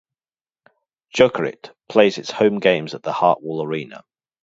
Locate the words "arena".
3.63-4.03